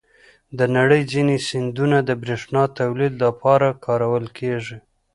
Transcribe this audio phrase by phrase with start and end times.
[0.57, 4.77] د نړۍ ځینې سیندونه د بریښنا تولید لپاره کارول کېږي.